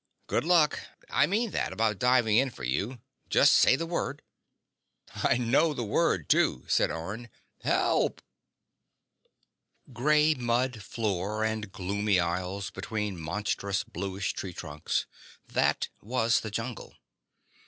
[0.25, 0.79] "Good luck.
[1.11, 2.99] I meant that about diving in for you.
[3.29, 4.23] Just say the word."
[5.13, 7.29] "I know the word, too," said Orne.
[7.63, 8.19] "HELP!"
[9.93, 16.95] Gray mud floor and gloomy aisles between monstrous bluish tree trunks—that was the jungle.